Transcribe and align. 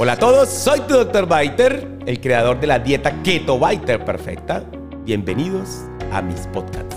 Hola 0.00 0.12
a 0.12 0.16
todos, 0.16 0.48
soy 0.48 0.78
tu 0.82 0.94
Dr. 0.94 1.26
Biter, 1.26 1.98
el 2.06 2.20
creador 2.20 2.60
de 2.60 2.68
la 2.68 2.78
dieta 2.78 3.20
Keto 3.24 3.58
Biter 3.58 4.04
Perfecta. 4.04 4.60
Bienvenidos 5.04 5.86
a 6.12 6.22
mis 6.22 6.46
podcasts. 6.46 6.96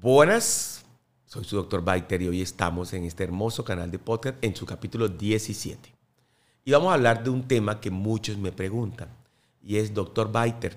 Buenas, 0.00 0.84
soy 1.26 1.44
su 1.44 1.62
Dr. 1.62 1.84
Biter 1.84 2.22
y 2.22 2.26
hoy 2.26 2.42
estamos 2.42 2.92
en 2.92 3.04
este 3.04 3.22
hermoso 3.22 3.64
canal 3.64 3.88
de 3.88 4.00
podcast 4.00 4.36
en 4.42 4.56
su 4.56 4.66
capítulo 4.66 5.06
17. 5.06 5.94
Y 6.64 6.72
vamos 6.72 6.90
a 6.90 6.94
hablar 6.94 7.22
de 7.22 7.30
un 7.30 7.46
tema 7.46 7.80
que 7.80 7.92
muchos 7.92 8.36
me 8.36 8.50
preguntan 8.50 9.08
y 9.62 9.76
es, 9.76 9.94
Dr. 9.94 10.32
Biter, 10.32 10.76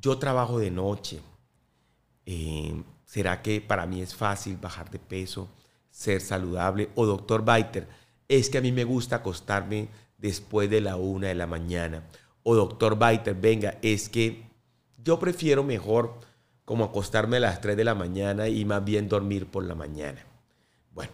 yo 0.00 0.16
trabajo 0.16 0.60
de 0.60 0.70
noche. 0.70 1.20
Eh, 2.24 2.80
¿Será 3.14 3.42
que 3.42 3.60
para 3.60 3.86
mí 3.86 4.02
es 4.02 4.12
fácil 4.12 4.56
bajar 4.56 4.90
de 4.90 4.98
peso, 4.98 5.48
ser 5.88 6.20
saludable? 6.20 6.90
O 6.96 7.06
doctor 7.06 7.44
Biter, 7.44 7.86
es 8.26 8.50
que 8.50 8.58
a 8.58 8.60
mí 8.60 8.72
me 8.72 8.82
gusta 8.82 9.14
acostarme 9.14 9.86
después 10.18 10.68
de 10.68 10.80
la 10.80 10.96
una 10.96 11.28
de 11.28 11.36
la 11.36 11.46
mañana. 11.46 12.02
O 12.42 12.56
doctor 12.56 12.98
Biter, 12.98 13.36
venga, 13.36 13.78
es 13.82 14.08
que 14.08 14.42
yo 14.98 15.20
prefiero 15.20 15.62
mejor 15.62 16.18
como 16.64 16.82
acostarme 16.82 17.36
a 17.36 17.40
las 17.40 17.60
3 17.60 17.76
de 17.76 17.84
la 17.84 17.94
mañana 17.94 18.48
y 18.48 18.64
más 18.64 18.84
bien 18.84 19.08
dormir 19.08 19.46
por 19.46 19.62
la 19.62 19.76
mañana. 19.76 20.26
Bueno, 20.90 21.12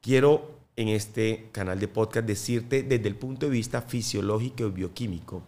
quiero 0.00 0.52
en 0.76 0.88
este 0.88 1.50
canal 1.52 1.78
de 1.78 1.88
podcast 1.88 2.26
decirte 2.26 2.82
desde 2.82 3.06
el 3.06 3.16
punto 3.16 3.44
de 3.44 3.52
vista 3.52 3.82
fisiológico 3.82 4.64
y 4.64 4.70
bioquímico 4.70 5.42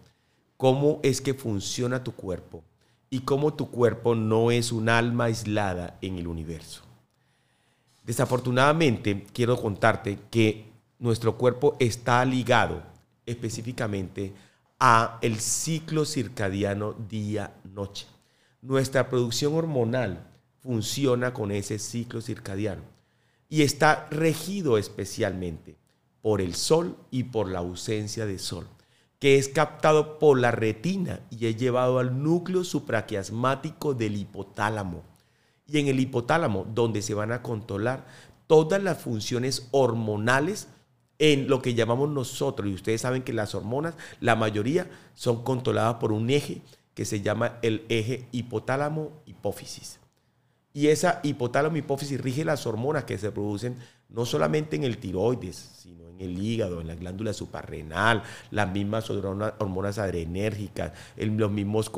cómo 0.58 1.00
es 1.02 1.22
que 1.22 1.32
funciona 1.32 2.04
tu 2.04 2.12
cuerpo 2.12 2.62
y 3.10 3.20
cómo 3.20 3.54
tu 3.54 3.70
cuerpo 3.70 4.14
no 4.14 4.52
es 4.52 4.70
un 4.70 4.88
alma 4.88 5.24
aislada 5.24 5.98
en 6.00 6.16
el 6.16 6.28
universo. 6.28 6.82
Desafortunadamente, 8.04 9.26
quiero 9.32 9.60
contarte 9.60 10.18
que 10.30 10.70
nuestro 11.00 11.36
cuerpo 11.36 11.76
está 11.80 12.24
ligado 12.24 12.82
específicamente 13.26 14.32
a 14.78 15.18
el 15.22 15.40
ciclo 15.40 16.04
circadiano 16.04 16.92
día-noche. 16.92 18.06
Nuestra 18.62 19.08
producción 19.08 19.54
hormonal 19.54 20.26
funciona 20.60 21.34
con 21.34 21.50
ese 21.50 21.78
ciclo 21.78 22.20
circadiano 22.20 22.82
y 23.48 23.62
está 23.62 24.06
regido 24.10 24.78
especialmente 24.78 25.76
por 26.22 26.40
el 26.40 26.54
sol 26.54 26.96
y 27.10 27.24
por 27.24 27.48
la 27.48 27.58
ausencia 27.58 28.26
de 28.26 28.38
sol 28.38 28.66
que 29.20 29.36
es 29.36 29.48
captado 29.48 30.18
por 30.18 30.40
la 30.40 30.50
retina 30.50 31.20
y 31.30 31.46
es 31.46 31.56
llevado 31.56 31.98
al 31.98 32.22
núcleo 32.22 32.64
supraquiasmático 32.64 33.94
del 33.94 34.16
hipotálamo. 34.16 35.04
Y 35.68 35.78
en 35.78 35.88
el 35.88 36.00
hipotálamo, 36.00 36.66
donde 36.74 37.02
se 37.02 37.14
van 37.14 37.30
a 37.30 37.42
controlar 37.42 38.06
todas 38.46 38.82
las 38.82 38.98
funciones 38.98 39.68
hormonales 39.70 40.68
en 41.18 41.48
lo 41.48 41.60
que 41.60 41.74
llamamos 41.74 42.08
nosotros. 42.08 42.68
Y 42.68 42.74
ustedes 42.74 43.02
saben 43.02 43.22
que 43.22 43.34
las 43.34 43.54
hormonas, 43.54 43.94
la 44.20 44.34
mayoría, 44.34 44.90
son 45.14 45.44
controladas 45.44 45.96
por 45.96 46.12
un 46.12 46.30
eje 46.30 46.62
que 46.94 47.04
se 47.04 47.20
llama 47.20 47.58
el 47.62 47.84
eje 47.90 48.26
hipotálamo-hipófisis. 48.32 50.00
Y 50.72 50.86
esa 50.88 51.20
hipotálamo-hipófisis 51.22 52.20
rige 52.20 52.44
las 52.44 52.66
hormonas 52.66 53.04
que 53.04 53.18
se 53.18 53.32
producen 53.32 53.76
no 54.08 54.24
solamente 54.24 54.76
en 54.76 54.84
el 54.84 54.98
tiroides, 54.98 55.56
sino 55.78 56.08
en 56.08 56.20
el 56.20 56.38
hígado, 56.38 56.80
en 56.80 56.88
la 56.88 56.94
glándula 56.94 57.32
suprarrenal, 57.32 58.22
las 58.50 58.70
mismas 58.70 59.08
hormonas 59.10 59.98
adrenérgicas, 59.98 60.92
el, 61.16 61.36
los 61.36 61.50
mismos 61.50 61.90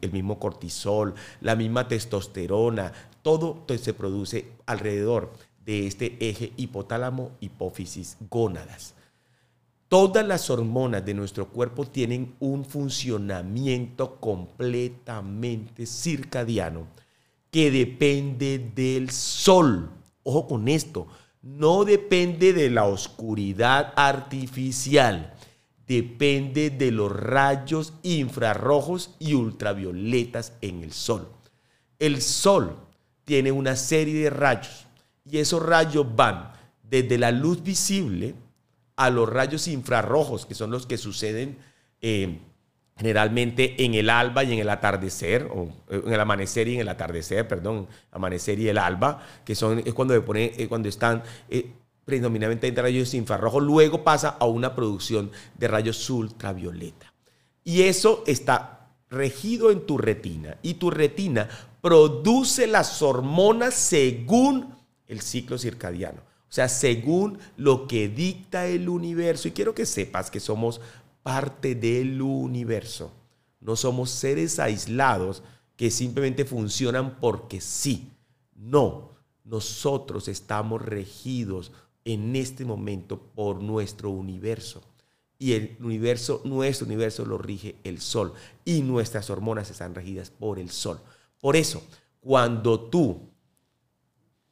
el 0.00 0.12
mismo 0.12 0.38
cortisol, 0.38 1.14
la 1.40 1.56
misma 1.56 1.88
testosterona, 1.88 2.92
todo 3.22 3.64
se 3.78 3.94
produce 3.94 4.52
alrededor 4.66 5.32
de 5.64 5.86
este 5.86 6.16
eje 6.20 6.52
hipotálamo, 6.56 7.32
hipófisis, 7.40 8.16
gónadas. 8.28 8.94
Todas 9.88 10.26
las 10.26 10.50
hormonas 10.50 11.04
de 11.04 11.14
nuestro 11.14 11.48
cuerpo 11.48 11.84
tienen 11.84 12.34
un 12.38 12.64
funcionamiento 12.64 14.16
completamente 14.16 15.84
circadiano 15.84 16.86
que 17.50 17.70
depende 17.70 18.58
del 18.74 19.10
sol. 19.10 19.90
Ojo 20.22 20.46
con 20.46 20.68
esto, 20.68 21.08
no 21.42 21.84
depende 21.84 22.52
de 22.52 22.70
la 22.70 22.84
oscuridad 22.84 23.92
artificial, 23.96 25.34
depende 25.86 26.70
de 26.70 26.90
los 26.90 27.10
rayos 27.10 27.94
infrarrojos 28.02 29.16
y 29.18 29.34
ultravioletas 29.34 30.52
en 30.60 30.82
el 30.84 30.92
sol. 30.92 31.28
El 31.98 32.20
sol 32.22 32.76
tiene 33.24 33.52
una 33.52 33.76
serie 33.76 34.22
de 34.22 34.30
rayos 34.30 34.86
y 35.24 35.38
esos 35.38 35.62
rayos 35.62 36.06
van 36.14 36.52
desde 36.82 37.18
la 37.18 37.30
luz 37.30 37.62
visible 37.62 38.34
a 38.96 39.10
los 39.10 39.28
rayos 39.28 39.66
infrarrojos, 39.68 40.44
que 40.44 40.54
son 40.54 40.70
los 40.70 40.86
que 40.86 40.98
suceden 40.98 41.56
eh, 42.02 42.38
generalmente 42.96 43.82
en 43.84 43.94
el 43.94 44.10
alba 44.10 44.44
y 44.44 44.52
en 44.52 44.58
el 44.58 44.68
atardecer, 44.68 45.48
o 45.52 45.68
eh, 45.88 46.02
en 46.04 46.12
el 46.12 46.20
amanecer 46.20 46.68
y 46.68 46.74
en 46.74 46.80
el 46.80 46.88
atardecer, 46.88 47.48
perdón, 47.48 47.88
amanecer 48.10 48.58
y 48.58 48.68
el 48.68 48.78
alba, 48.78 49.24
que 49.44 49.54
son, 49.54 49.82
es 49.84 49.94
cuando, 49.94 50.22
pone, 50.24 50.52
eh, 50.56 50.68
cuando 50.68 50.88
están 50.88 51.22
eh, 51.48 51.72
predominantemente 52.04 52.68
en 52.68 52.76
rayos 52.76 53.14
infrarrojos, 53.14 53.62
luego 53.62 54.04
pasa 54.04 54.36
a 54.38 54.46
una 54.46 54.74
producción 54.74 55.30
de 55.56 55.68
rayos 55.68 56.10
ultravioleta. 56.10 57.12
Y 57.64 57.82
eso 57.82 58.22
está 58.26 58.88
regido 59.08 59.70
en 59.70 59.86
tu 59.86 59.96
retina, 59.96 60.58
y 60.62 60.74
tu 60.74 60.90
retina 60.90 61.48
produce 61.80 62.66
las 62.66 63.00
hormonas 63.00 63.74
según 63.74 64.74
el 65.08 65.20
ciclo 65.20 65.58
circadiano. 65.58 66.20
O 66.50 66.52
sea, 66.52 66.68
según 66.68 67.38
lo 67.56 67.86
que 67.86 68.08
dicta 68.08 68.66
el 68.66 68.88
universo. 68.88 69.46
Y 69.46 69.52
quiero 69.52 69.72
que 69.72 69.86
sepas 69.86 70.32
que 70.32 70.40
somos 70.40 70.80
parte 71.22 71.74
del 71.74 72.20
universo. 72.22 73.12
No 73.60 73.76
somos 73.76 74.10
seres 74.10 74.58
aislados 74.58 75.42
que 75.76 75.90
simplemente 75.90 76.44
funcionan 76.44 77.18
porque 77.20 77.60
sí. 77.60 78.10
No, 78.54 79.10
nosotros 79.44 80.28
estamos 80.28 80.82
regidos 80.82 81.72
en 82.04 82.36
este 82.36 82.64
momento 82.64 83.18
por 83.18 83.62
nuestro 83.62 84.10
universo. 84.10 84.82
Y 85.38 85.52
el 85.52 85.76
universo, 85.80 86.42
nuestro 86.44 86.86
universo 86.86 87.24
lo 87.24 87.38
rige 87.38 87.76
el 87.84 88.00
sol. 88.00 88.34
Y 88.64 88.82
nuestras 88.82 89.30
hormonas 89.30 89.70
están 89.70 89.94
regidas 89.94 90.30
por 90.30 90.58
el 90.58 90.70
sol. 90.70 91.00
Por 91.40 91.56
eso, 91.56 91.82
cuando 92.20 92.78
tú 92.80 93.30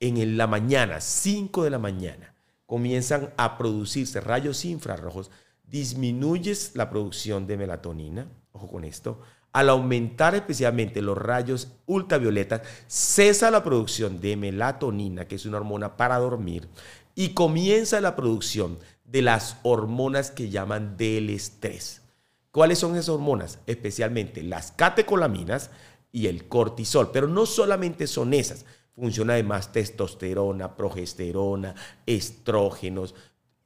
en 0.00 0.36
la 0.36 0.46
mañana, 0.46 1.00
5 1.00 1.64
de 1.64 1.70
la 1.70 1.78
mañana, 1.78 2.34
comienzan 2.66 3.32
a 3.36 3.58
producirse 3.58 4.20
rayos 4.20 4.64
infrarrojos, 4.64 5.30
disminuyes 5.70 6.72
la 6.74 6.90
producción 6.90 7.46
de 7.46 7.56
melatonina, 7.56 8.28
ojo 8.52 8.68
con 8.68 8.84
esto, 8.84 9.20
al 9.52 9.70
aumentar 9.70 10.34
especialmente 10.34 11.02
los 11.02 11.16
rayos 11.16 11.72
ultravioletas, 11.86 12.62
cesa 12.86 13.50
la 13.50 13.64
producción 13.64 14.20
de 14.20 14.36
melatonina, 14.36 15.26
que 15.26 15.36
es 15.36 15.46
una 15.46 15.58
hormona 15.58 15.96
para 15.96 16.18
dormir, 16.18 16.68
y 17.14 17.30
comienza 17.30 18.00
la 18.00 18.14
producción 18.14 18.78
de 19.04 19.22
las 19.22 19.56
hormonas 19.62 20.30
que 20.30 20.50
llaman 20.50 20.96
del 20.96 21.30
estrés. 21.30 22.02
¿Cuáles 22.50 22.78
son 22.78 22.94
esas 22.94 23.08
hormonas? 23.08 23.58
Especialmente 23.66 24.42
las 24.42 24.72
catecolaminas 24.72 25.70
y 26.12 26.26
el 26.26 26.48
cortisol, 26.48 27.10
pero 27.10 27.26
no 27.26 27.46
solamente 27.46 28.06
son 28.06 28.34
esas, 28.34 28.64
funciona 28.94 29.34
además 29.34 29.72
testosterona, 29.72 30.76
progesterona, 30.76 31.74
estrógenos, 32.06 33.14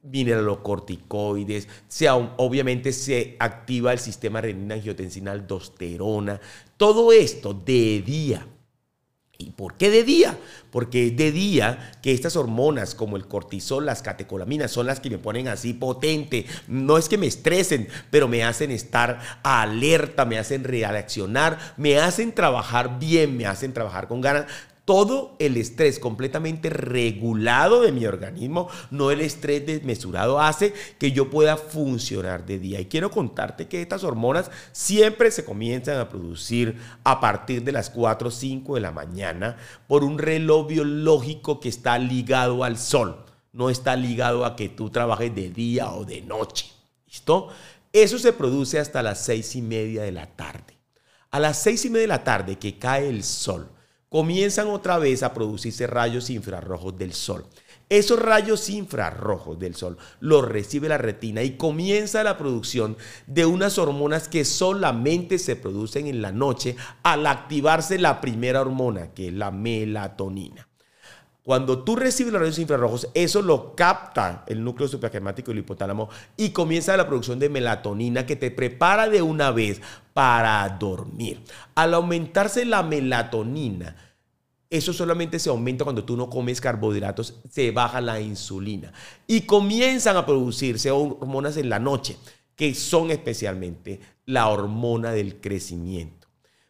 mineralocorticoides, 0.02 1.68
se, 1.88 2.10
obviamente 2.10 2.92
se 2.92 3.36
activa 3.38 3.92
el 3.92 3.98
sistema 3.98 4.40
renina 4.40 4.74
angiotensina 4.74 5.32
aldosterona, 5.32 6.40
todo 6.76 7.12
esto 7.12 7.54
de 7.54 8.02
día. 8.02 8.46
¿Y 9.38 9.50
por 9.50 9.74
qué 9.74 9.90
de 9.90 10.04
día? 10.04 10.38
Porque 10.70 11.08
es 11.08 11.16
de 11.16 11.32
día 11.32 11.92
que 12.00 12.12
estas 12.12 12.36
hormonas 12.36 12.94
como 12.94 13.16
el 13.16 13.26
cortisol, 13.26 13.84
las 13.84 14.02
catecolaminas, 14.02 14.70
son 14.70 14.86
las 14.86 15.00
que 15.00 15.10
me 15.10 15.18
ponen 15.18 15.48
así 15.48 15.72
potente. 15.72 16.46
No 16.68 16.96
es 16.96 17.08
que 17.08 17.18
me 17.18 17.26
estresen, 17.26 17.88
pero 18.10 18.28
me 18.28 18.44
hacen 18.44 18.70
estar 18.70 19.20
alerta, 19.42 20.24
me 20.24 20.38
hacen 20.38 20.62
reaccionar, 20.62 21.58
me 21.76 21.98
hacen 21.98 22.32
trabajar 22.32 23.00
bien, 23.00 23.36
me 23.36 23.46
hacen 23.46 23.72
trabajar 23.72 24.06
con 24.06 24.20
ganas 24.20 24.46
todo 24.84 25.36
el 25.38 25.56
estrés 25.56 25.98
completamente 25.98 26.68
regulado 26.68 27.82
de 27.82 27.92
mi 27.92 28.04
organismo, 28.04 28.68
no 28.90 29.10
el 29.10 29.20
estrés 29.20 29.64
desmesurado, 29.64 30.40
hace 30.40 30.74
que 30.98 31.12
yo 31.12 31.30
pueda 31.30 31.56
funcionar 31.56 32.44
de 32.46 32.58
día. 32.58 32.80
Y 32.80 32.86
quiero 32.86 33.10
contarte 33.10 33.68
que 33.68 33.80
estas 33.80 34.02
hormonas 34.02 34.50
siempre 34.72 35.30
se 35.30 35.44
comienzan 35.44 35.98
a 35.98 36.08
producir 36.08 36.78
a 37.04 37.20
partir 37.20 37.62
de 37.62 37.72
las 37.72 37.90
4 37.90 38.28
o 38.28 38.30
5 38.30 38.74
de 38.74 38.80
la 38.80 38.90
mañana 38.90 39.56
por 39.86 40.02
un 40.02 40.18
reloj 40.18 40.66
biológico 40.66 41.60
que 41.60 41.68
está 41.68 41.98
ligado 41.98 42.64
al 42.64 42.76
sol, 42.76 43.24
no 43.52 43.70
está 43.70 43.94
ligado 43.96 44.44
a 44.44 44.56
que 44.56 44.68
tú 44.68 44.90
trabajes 44.90 45.34
de 45.34 45.50
día 45.50 45.92
o 45.92 46.04
de 46.04 46.22
noche. 46.22 46.72
¿Listo? 47.06 47.48
Eso 47.92 48.18
se 48.18 48.32
produce 48.32 48.78
hasta 48.78 49.02
las 49.02 49.22
6 49.24 49.56
y 49.56 49.62
media 49.62 50.02
de 50.02 50.12
la 50.12 50.26
tarde. 50.26 50.78
A 51.30 51.38
las 51.38 51.62
6 51.62 51.84
y 51.84 51.90
media 51.90 52.02
de 52.02 52.08
la 52.08 52.24
tarde 52.24 52.58
que 52.58 52.78
cae 52.78 53.08
el 53.08 53.22
sol, 53.22 53.70
comienzan 54.12 54.68
otra 54.68 54.98
vez 54.98 55.22
a 55.22 55.32
producirse 55.32 55.86
rayos 55.86 56.28
infrarrojos 56.28 56.98
del 56.98 57.14
sol. 57.14 57.46
Esos 57.88 58.18
rayos 58.18 58.68
infrarrojos 58.68 59.58
del 59.58 59.74
sol 59.74 59.96
los 60.20 60.46
recibe 60.46 60.88
la 60.88 60.98
retina 60.98 61.42
y 61.42 61.56
comienza 61.56 62.22
la 62.22 62.36
producción 62.36 62.98
de 63.26 63.46
unas 63.46 63.78
hormonas 63.78 64.28
que 64.28 64.44
solamente 64.44 65.38
se 65.38 65.56
producen 65.56 66.06
en 66.06 66.20
la 66.20 66.30
noche 66.30 66.76
al 67.02 67.26
activarse 67.26 67.98
la 67.98 68.20
primera 68.20 68.60
hormona, 68.60 69.12
que 69.14 69.28
es 69.28 69.34
la 69.34 69.50
melatonina. 69.50 70.68
Cuando 71.42 71.82
tú 71.82 71.96
recibes 71.96 72.32
los 72.32 72.40
rayos 72.40 72.58
infrarrojos, 72.60 73.08
eso 73.14 73.42
lo 73.42 73.74
capta 73.74 74.44
el 74.46 74.62
núcleo 74.62 74.86
supraquemático 74.86 75.50
y 75.50 75.54
el 75.54 75.58
hipotálamo 75.60 76.08
y 76.36 76.50
comienza 76.50 76.96
la 76.96 77.08
producción 77.08 77.40
de 77.40 77.48
melatonina 77.48 78.24
que 78.26 78.36
te 78.36 78.52
prepara 78.52 79.08
de 79.08 79.22
una 79.22 79.50
vez 79.50 79.80
para 80.14 80.68
dormir. 80.68 81.42
Al 81.74 81.94
aumentarse 81.94 82.64
la 82.64 82.84
melatonina, 82.84 83.96
eso 84.70 84.92
solamente 84.92 85.40
se 85.40 85.50
aumenta 85.50 85.82
cuando 85.82 86.04
tú 86.04 86.16
no 86.16 86.30
comes 86.30 86.60
carbohidratos, 86.60 87.40
se 87.50 87.72
baja 87.72 88.00
la 88.00 88.20
insulina 88.20 88.92
y 89.26 89.40
comienzan 89.40 90.16
a 90.16 90.24
producirse 90.24 90.92
hormonas 90.92 91.56
en 91.56 91.68
la 91.68 91.80
noche, 91.80 92.16
que 92.54 92.72
son 92.74 93.10
especialmente 93.10 93.98
la 94.26 94.46
hormona 94.46 95.10
del 95.10 95.40
crecimiento. 95.40 96.28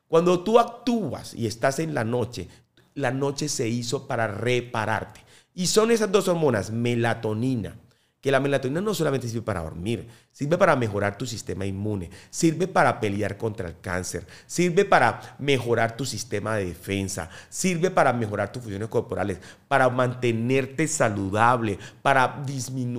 Cuando 0.08 0.40
tú 0.40 0.58
actúas 0.58 1.34
y 1.34 1.46
estás 1.46 1.78
en 1.78 1.94
la 1.94 2.04
noche, 2.04 2.48
la 2.94 3.10
noche 3.10 3.48
se 3.48 3.68
hizo 3.68 4.06
para 4.06 4.28
repararte. 4.28 5.20
Y 5.54 5.66
son 5.66 5.90
esas 5.90 6.10
dos 6.10 6.28
hormonas, 6.28 6.70
melatonina, 6.70 7.76
que 8.22 8.30
la 8.30 8.38
melatonina 8.38 8.80
no 8.80 8.94
solamente 8.94 9.28
sirve 9.28 9.42
para 9.42 9.62
dormir, 9.62 10.06
sirve 10.30 10.56
para 10.56 10.76
mejorar 10.76 11.18
tu 11.18 11.26
sistema 11.26 11.66
inmune, 11.66 12.08
sirve 12.30 12.68
para 12.68 13.00
pelear 13.00 13.36
contra 13.36 13.68
el 13.68 13.80
cáncer, 13.80 14.24
sirve 14.46 14.84
para 14.84 15.36
mejorar 15.40 15.96
tu 15.96 16.06
sistema 16.06 16.54
de 16.56 16.66
defensa, 16.66 17.28
sirve 17.48 17.90
para 17.90 18.12
mejorar 18.12 18.52
tus 18.52 18.62
funciones 18.62 18.88
corporales, 18.88 19.40
para 19.66 19.90
mantenerte 19.90 20.86
saludable, 20.86 21.80
para, 22.00 22.44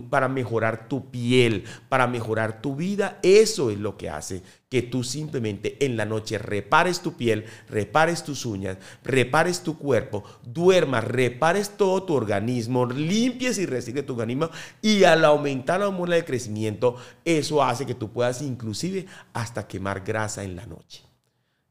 para 0.10 0.28
mejorar 0.28 0.89
tu 0.89 1.10
piel, 1.10 1.63
para 1.88 2.06
mejorar 2.06 2.62
tu 2.62 2.75
vida. 2.75 3.18
Eso 3.24 3.72
es 3.72 3.80
lo 3.80 3.96
que 3.98 4.10
hace 4.10 4.44
que 4.74 4.81
tú 4.81 5.04
simplemente 5.04 5.86
en 5.86 5.96
la 5.98 6.04
noche 6.04 6.40
repares 6.40 7.02
tu 7.02 7.14
piel, 7.14 7.46
repares 7.70 8.24
tus 8.24 8.44
uñas, 8.44 8.80
repares 9.04 9.62
tu 9.62 9.78
cuerpo, 9.78 10.24
duermas, 10.42 11.04
repares 11.04 11.78
todo 11.78 12.02
tu 12.02 12.16
organismo, 12.16 12.88
limpies 12.88 13.60
y 13.60 13.68
recicles 13.68 14.04
tu 14.04 14.14
organismo 14.14 14.50
y 14.81 15.04
al 15.04 15.25
aumentar 15.25 15.80
la 15.80 15.90
hormona 15.90 16.16
de 16.16 16.25
crecimiento, 16.25 16.96
eso 17.24 17.62
hace 17.62 17.86
que 17.86 17.94
tú 17.94 18.12
puedas 18.12 18.42
inclusive 18.42 19.06
hasta 19.34 19.68
quemar 19.68 20.02
grasa 20.04 20.44
en 20.44 20.56
la 20.56 20.66
noche. 20.66 21.04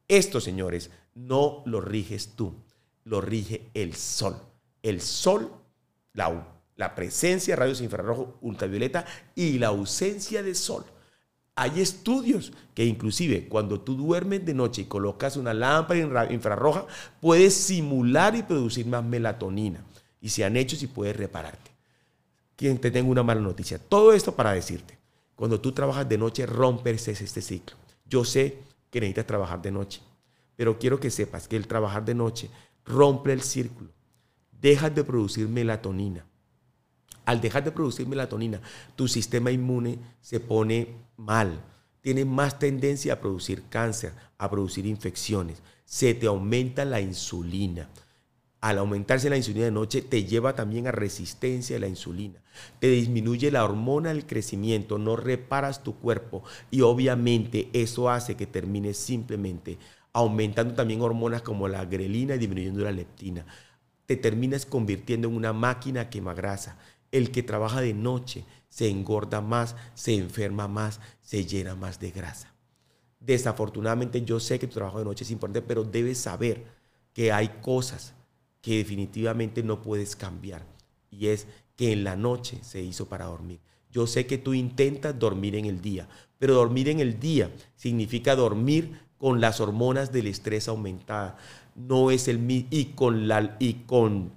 Esto, 0.06 0.40
señores, 0.40 0.92
no 1.16 1.64
lo 1.66 1.80
riges 1.80 2.36
tú, 2.36 2.54
lo 3.02 3.20
rige 3.20 3.68
el 3.74 3.96
sol. 3.96 4.36
El 4.80 5.00
sol, 5.00 5.50
la, 6.12 6.54
la 6.76 6.94
presencia 6.94 7.56
de 7.56 7.62
rayos 7.62 7.80
infrarrojos 7.80 8.28
ultravioleta 8.42 9.04
y 9.34 9.58
la 9.58 9.66
ausencia 9.66 10.44
de 10.44 10.54
sol 10.54 10.84
hay 11.54 11.80
estudios 11.80 12.52
que 12.74 12.84
inclusive 12.84 13.48
cuando 13.48 13.80
tú 13.80 13.94
duermes 13.94 14.44
de 14.44 14.54
noche 14.54 14.82
y 14.82 14.86
colocas 14.86 15.36
una 15.36 15.52
lámpara 15.52 16.32
infrarroja, 16.32 16.86
puedes 17.20 17.54
simular 17.54 18.34
y 18.34 18.42
producir 18.42 18.86
más 18.86 19.04
melatonina. 19.04 19.84
Y 20.20 20.30
se 20.30 20.44
han 20.44 20.56
hecho 20.56 20.76
si 20.76 20.86
puedes 20.86 21.16
repararte. 21.16 21.70
Quien 22.56 22.78
te 22.78 22.90
tengo 22.90 23.10
una 23.10 23.22
mala 23.22 23.40
noticia. 23.40 23.78
Todo 23.78 24.12
esto 24.12 24.34
para 24.34 24.52
decirte, 24.52 24.96
cuando 25.34 25.60
tú 25.60 25.72
trabajas 25.72 26.08
de 26.08 26.16
noche, 26.16 26.46
rompes 26.46 27.08
este 27.08 27.42
ciclo. 27.42 27.76
Yo 28.06 28.24
sé 28.24 28.58
que 28.90 29.00
necesitas 29.00 29.26
trabajar 29.26 29.60
de 29.60 29.72
noche, 29.72 30.00
pero 30.56 30.78
quiero 30.78 31.00
que 31.00 31.10
sepas 31.10 31.48
que 31.48 31.56
el 31.56 31.66
trabajar 31.66 32.04
de 32.04 32.14
noche 32.14 32.48
rompe 32.84 33.32
el 33.32 33.42
círculo. 33.42 33.90
Dejas 34.60 34.94
de 34.94 35.02
producir 35.02 35.48
melatonina 35.48 36.24
al 37.24 37.40
dejar 37.40 37.64
de 37.64 37.72
producir 37.72 38.06
melatonina, 38.06 38.60
tu 38.96 39.08
sistema 39.08 39.50
inmune 39.50 39.98
se 40.20 40.40
pone 40.40 40.88
mal. 41.16 41.62
Tiene 42.00 42.24
más 42.24 42.58
tendencia 42.58 43.14
a 43.14 43.20
producir 43.20 43.64
cáncer, 43.68 44.12
a 44.38 44.50
producir 44.50 44.86
infecciones. 44.86 45.62
Se 45.84 46.14
te 46.14 46.26
aumenta 46.26 46.84
la 46.84 47.00
insulina. 47.00 47.88
Al 48.60 48.78
aumentarse 48.78 49.30
la 49.30 49.36
insulina 49.36 49.66
de 49.66 49.72
noche, 49.72 50.02
te 50.02 50.24
lleva 50.24 50.54
también 50.54 50.86
a 50.86 50.92
resistencia 50.92 51.76
a 51.76 51.80
la 51.80 51.88
insulina. 51.88 52.40
Te 52.78 52.88
disminuye 52.88 53.50
la 53.50 53.64
hormona 53.64 54.10
del 54.10 54.26
crecimiento, 54.26 54.98
no 54.98 55.16
reparas 55.16 55.82
tu 55.82 55.96
cuerpo 55.96 56.44
y 56.70 56.82
obviamente 56.82 57.68
eso 57.72 58.10
hace 58.10 58.36
que 58.36 58.46
termines 58.46 58.96
simplemente 58.96 59.78
aumentando 60.12 60.74
también 60.74 61.00
hormonas 61.00 61.42
como 61.42 61.68
la 61.68 61.84
grelina 61.84 62.34
y 62.34 62.38
disminuyendo 62.38 62.84
la 62.84 62.92
leptina. 62.92 63.46
Te 64.06 64.16
terminas 64.16 64.66
convirtiendo 64.66 65.28
en 65.28 65.36
una 65.36 65.52
máquina 65.52 66.10
quemagrasa 66.10 66.78
el 67.12 67.30
que 67.30 67.42
trabaja 67.42 67.80
de 67.80 67.94
noche 67.94 68.44
se 68.68 68.88
engorda 68.88 69.40
más, 69.40 69.76
se 69.94 70.16
enferma 70.16 70.66
más, 70.66 70.98
se 71.20 71.44
llena 71.44 71.76
más 71.76 72.00
de 72.00 72.10
grasa. 72.10 72.52
Desafortunadamente 73.20 74.22
yo 74.22 74.40
sé 74.40 74.58
que 74.58 74.66
tu 74.66 74.74
trabajo 74.74 74.98
de 74.98 75.04
noche 75.04 75.24
es 75.24 75.30
importante, 75.30 75.62
pero 75.62 75.84
debes 75.84 76.18
saber 76.18 76.64
que 77.12 77.30
hay 77.30 77.48
cosas 77.60 78.14
que 78.60 78.78
definitivamente 78.78 79.62
no 79.62 79.82
puedes 79.82 80.16
cambiar. 80.16 80.64
Y 81.10 81.28
es 81.28 81.46
que 81.76 81.92
en 81.92 82.02
la 82.02 82.16
noche 82.16 82.58
se 82.62 82.80
hizo 82.82 83.06
para 83.06 83.26
dormir. 83.26 83.60
Yo 83.90 84.06
sé 84.06 84.26
que 84.26 84.38
tú 84.38 84.54
intentas 84.54 85.18
dormir 85.18 85.54
en 85.54 85.66
el 85.66 85.82
día, 85.82 86.08
pero 86.38 86.54
dormir 86.54 86.88
en 86.88 87.00
el 87.00 87.20
día 87.20 87.50
significa 87.76 88.34
dormir 88.34 88.98
con 89.18 89.40
las 89.40 89.60
hormonas 89.60 90.12
del 90.12 90.26
estrés 90.26 90.66
aumentadas. 90.66 91.34
No 91.74 92.10
es 92.10 92.26
el 92.26 92.66
y 92.70 92.92
con 92.94 93.28
la 93.28 93.56
y 93.60 93.74
con 93.84 94.32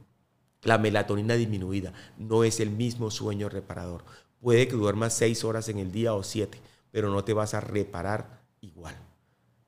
la 0.66 0.78
melatonina 0.78 1.36
disminuida. 1.36 1.94
No 2.18 2.44
es 2.44 2.60
el 2.60 2.72
mismo 2.72 3.10
sueño 3.10 3.48
reparador. 3.48 4.04
Puede 4.42 4.68
que 4.68 4.76
duermas 4.76 5.14
seis 5.14 5.46
horas 5.46 5.70
en 5.70 5.80
el 5.80 5.92
día 5.92 6.14
o 6.14 6.24
siete, 6.24 6.60
pero 6.92 7.10
no 7.10 7.24
te 7.24 7.34
vas 7.34 7.54
a 7.54 7.62
reparar 7.62 8.42
igual. 8.62 8.96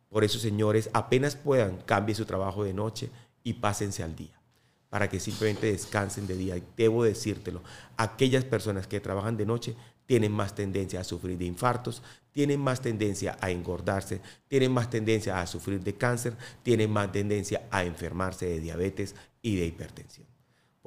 Por 0.09 0.23
eso, 0.23 0.39
señores, 0.39 0.89
apenas 0.93 1.35
puedan, 1.35 1.77
cambie 1.77 2.15
su 2.15 2.25
trabajo 2.25 2.63
de 2.63 2.73
noche 2.73 3.09
y 3.43 3.53
pásense 3.53 4.03
al 4.03 4.15
día, 4.15 4.41
para 4.89 5.09
que 5.09 5.19
simplemente 5.19 5.71
descansen 5.71 6.27
de 6.27 6.35
día. 6.35 6.61
Debo 6.75 7.03
decírtelo, 7.03 7.61
aquellas 7.95 8.43
personas 8.43 8.87
que 8.87 8.99
trabajan 8.99 9.37
de 9.37 9.45
noche 9.45 9.75
tienen 10.05 10.31
más 10.31 10.55
tendencia 10.55 11.01
a 11.01 11.03
sufrir 11.03 11.37
de 11.37 11.45
infartos, 11.45 12.01
tienen 12.31 12.59
más 12.59 12.81
tendencia 12.81 13.37
a 13.41 13.51
engordarse, 13.51 14.21
tienen 14.47 14.71
más 14.71 14.89
tendencia 14.89 15.41
a 15.41 15.47
sufrir 15.47 15.81
de 15.81 15.95
cáncer, 15.95 16.35
tienen 16.63 16.89
más 16.89 17.11
tendencia 17.11 17.67
a 17.69 17.83
enfermarse 17.83 18.45
de 18.45 18.59
diabetes 18.61 19.15
y 19.41 19.57
de 19.57 19.65
hipertensión. 19.65 20.36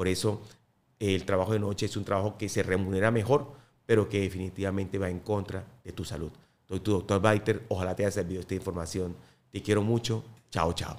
Por 0.01 0.09
eso 0.09 0.41
el 0.99 1.27
trabajo 1.27 1.53
de 1.53 1.59
noche 1.59 1.85
es 1.85 1.95
un 1.95 2.05
trabajo 2.05 2.39
que 2.39 2.49
se 2.49 2.63
remunera 2.63 3.11
mejor, 3.11 3.53
pero 3.85 4.09
que 4.09 4.21
definitivamente 4.23 4.97
va 4.97 5.11
en 5.11 5.19
contra 5.19 5.63
de 5.85 5.93
tu 5.93 6.07
salud. 6.07 6.31
Soy 6.67 6.81
tu 6.81 6.93
doctor 6.93 7.21
Baiter. 7.21 7.67
Ojalá 7.69 7.95
te 7.95 8.05
haya 8.05 8.11
servido 8.11 8.41
esta 8.41 8.55
información. 8.55 9.15
Te 9.51 9.61
quiero 9.61 9.83
mucho. 9.83 10.25
Chao, 10.51 10.73
chao. 10.73 10.97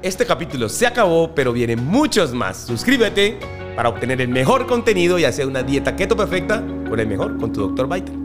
Este 0.00 0.24
capítulo 0.24 0.68
se 0.68 0.86
acabó, 0.86 1.34
pero 1.34 1.52
vienen 1.52 1.84
muchos 1.84 2.32
más. 2.32 2.58
Suscríbete 2.58 3.40
para 3.74 3.88
obtener 3.88 4.20
el 4.20 4.28
mejor 4.28 4.68
contenido 4.68 5.18
y 5.18 5.24
hacer 5.24 5.48
una 5.48 5.64
dieta 5.64 5.96
keto 5.96 6.16
perfecta 6.16 6.64
con 6.88 7.00
el 7.00 7.08
mejor, 7.08 7.36
con 7.38 7.52
tu 7.52 7.62
doctor 7.62 7.88
Baiter. 7.88 8.21